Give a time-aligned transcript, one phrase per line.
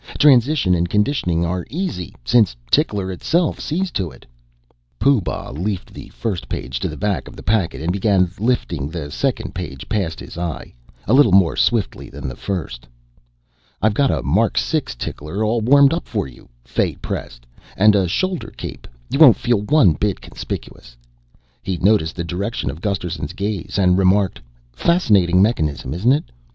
[0.17, 4.25] Transition and conditioning are easy, since Tickler itself sees to it."
[4.97, 8.89] Pooh Bah leafed the first page to the back of the packet and began lifting
[8.89, 10.73] the second past his eye
[11.07, 12.87] a little more swiftly than the first.
[13.79, 17.45] "I've got a Mark 6 tickler all warmed up for you," Fay pressed,
[17.77, 18.87] "and a shoulder cape.
[19.11, 20.97] You won't feel one bit conspicuous."
[21.61, 24.41] He noticed the direction of Gusterson's gaze and remarked,
[24.73, 26.31] "Fascinating mechanism, isn't it?